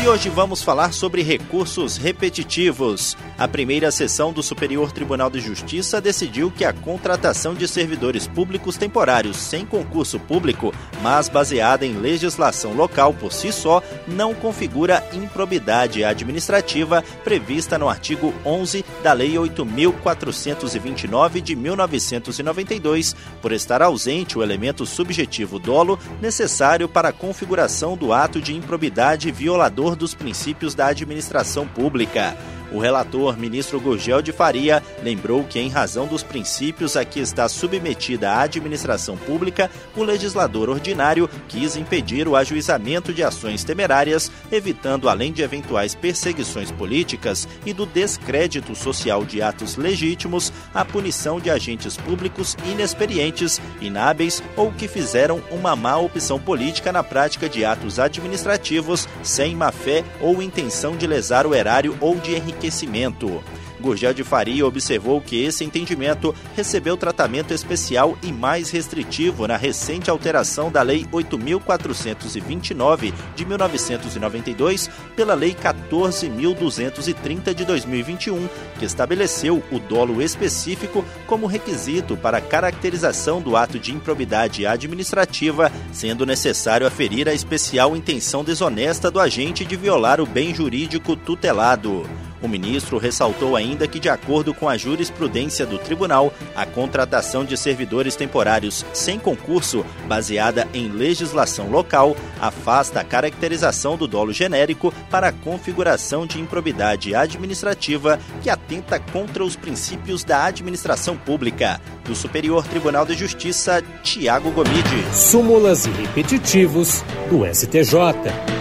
E 0.00 0.06
hoje 0.06 0.28
vamos 0.28 0.62
falar 0.62 0.92
sobre 0.92 1.22
recursos 1.22 1.96
repetitivos. 1.96 3.16
A 3.36 3.48
primeira 3.48 3.90
sessão 3.90 4.32
do 4.32 4.44
Superior 4.44 4.92
Tribunal 4.92 5.28
de 5.28 5.40
Justiça 5.40 6.00
decidiu 6.00 6.52
que 6.52 6.64
a 6.64 6.72
contratação 6.72 7.52
de 7.52 7.66
servidores 7.66 8.28
públicos 8.28 8.76
temporários 8.76 9.36
sem 9.36 9.66
concurso 9.66 10.20
público, 10.20 10.72
mas 11.02 11.28
baseada 11.28 11.84
em 11.84 11.98
legislação 11.98 12.74
local 12.74 13.12
por 13.12 13.32
si 13.32 13.50
só, 13.50 13.82
não 14.06 14.34
configura 14.34 15.04
improbidade 15.12 16.04
administrativa 16.04 17.02
prevista 17.24 17.76
no 17.76 17.88
artigo 17.88 18.32
11 18.46 18.84
da 19.02 19.12
Lei 19.12 19.36
8429 19.36 21.40
de 21.40 21.56
1992, 21.56 23.16
por 23.42 23.50
estar 23.50 23.82
ausente 23.82 24.38
o 24.38 24.44
elemento 24.44 24.86
subjetivo 24.86 25.58
dolo 25.58 25.98
necessário 26.22 26.88
para 26.88 27.08
a 27.08 27.12
configuração 27.12 27.96
do 27.96 28.12
ato 28.12 28.40
de 28.40 28.54
improbidade 28.54 29.32
violador 29.32 29.87
dos 29.96 30.14
princípios 30.14 30.74
da 30.74 30.86
administração 30.86 31.66
pública. 31.66 32.36
O 32.70 32.78
relator, 32.78 33.38
ministro 33.38 33.80
Gurgel 33.80 34.20
de 34.20 34.30
Faria, 34.30 34.82
lembrou 35.02 35.42
que, 35.42 35.58
em 35.58 35.70
razão 35.70 36.06
dos 36.06 36.22
princípios 36.22 36.96
a 36.96 37.04
que 37.04 37.18
está 37.18 37.48
submetida 37.48 38.30
a 38.30 38.42
administração 38.42 39.16
pública, 39.16 39.70
o 39.96 40.02
legislador 40.02 40.68
ordinário 40.68 41.30
quis 41.48 41.76
impedir 41.76 42.28
o 42.28 42.36
ajuizamento 42.36 43.12
de 43.12 43.22
ações 43.22 43.64
temerárias, 43.64 44.30
evitando, 44.52 45.08
além 45.08 45.32
de 45.32 45.42
eventuais 45.42 45.94
perseguições 45.94 46.70
políticas 46.70 47.48
e 47.64 47.72
do 47.72 47.86
descrédito 47.86 48.74
social 48.74 49.24
de 49.24 49.40
atos 49.40 49.76
legítimos, 49.76 50.52
a 50.74 50.84
punição 50.84 51.40
de 51.40 51.50
agentes 51.50 51.96
públicos 51.96 52.54
inexperientes, 52.70 53.60
inábeis 53.80 54.42
ou 54.56 54.70
que 54.72 54.86
fizeram 54.86 55.40
uma 55.50 55.74
má 55.74 55.96
opção 55.96 56.38
política 56.38 56.92
na 56.92 57.02
prática 57.02 57.48
de 57.48 57.64
atos 57.64 57.98
administrativos 57.98 59.08
sem 59.22 59.56
má-fé 59.56 60.04
ou 60.20 60.42
intenção 60.42 60.96
de 60.96 61.06
lesar 61.06 61.46
o 61.46 61.54
erário 61.54 61.96
ou 62.00 62.16
de 62.16 62.34
enriquecimento 62.34 62.57
enriquecimento. 62.58 63.42
Gurgel 63.80 64.12
de 64.12 64.24
Faria 64.24 64.66
observou 64.66 65.20
que 65.20 65.44
esse 65.44 65.62
entendimento 65.62 66.34
recebeu 66.56 66.96
tratamento 66.96 67.54
especial 67.54 68.18
e 68.24 68.32
mais 68.32 68.70
restritivo 68.70 69.46
na 69.46 69.56
recente 69.56 70.10
alteração 70.10 70.68
da 70.68 70.82
Lei 70.82 71.06
8.429 71.12 73.14
de 73.36 73.44
1992 73.44 74.90
pela 75.14 75.34
Lei 75.34 75.54
14.230 75.54 77.54
de 77.54 77.64
2021, 77.64 78.48
que 78.80 78.84
estabeleceu 78.84 79.62
o 79.70 79.78
dolo 79.78 80.20
específico 80.20 81.04
como 81.28 81.46
requisito 81.46 82.16
para 82.16 82.38
a 82.38 82.42
caracterização 82.42 83.40
do 83.40 83.56
ato 83.56 83.78
de 83.78 83.94
improbidade 83.94 84.66
administrativa, 84.66 85.70
sendo 85.92 86.26
necessário 86.26 86.84
aferir 86.84 87.28
a 87.28 87.34
especial 87.34 87.96
intenção 87.96 88.42
desonesta 88.42 89.08
do 89.08 89.20
agente 89.20 89.64
de 89.64 89.76
violar 89.76 90.20
o 90.20 90.26
bem 90.26 90.52
jurídico 90.52 91.14
tutelado. 91.14 92.04
O 92.42 92.48
ministro 92.48 92.98
ressaltou 92.98 93.56
ainda 93.56 93.86
que, 93.88 93.98
de 93.98 94.08
acordo 94.08 94.54
com 94.54 94.68
a 94.68 94.76
jurisprudência 94.76 95.66
do 95.66 95.78
tribunal, 95.78 96.32
a 96.54 96.64
contratação 96.64 97.44
de 97.44 97.56
servidores 97.56 98.14
temporários 98.14 98.84
sem 98.92 99.18
concurso, 99.18 99.84
baseada 100.06 100.66
em 100.72 100.88
legislação 100.88 101.70
local, 101.70 102.16
afasta 102.40 103.00
a 103.00 103.04
caracterização 103.04 103.96
do 103.96 104.06
dolo 104.06 104.32
genérico 104.32 104.92
para 105.10 105.28
a 105.28 105.32
configuração 105.32 106.26
de 106.26 106.40
improbidade 106.40 107.14
administrativa 107.14 108.18
que 108.42 108.50
atenta 108.50 109.00
contra 109.00 109.44
os 109.44 109.56
princípios 109.56 110.24
da 110.24 110.44
administração 110.44 111.16
pública. 111.16 111.80
Do 112.04 112.14
Superior 112.14 112.66
Tribunal 112.66 113.04
de 113.04 113.14
Justiça, 113.14 113.82
Tiago 114.02 114.50
Gomide. 114.50 115.04
Súmulas 115.12 115.86
e 115.86 115.90
repetitivos 115.90 117.02
do 117.28 117.44
STJ. 117.44 118.57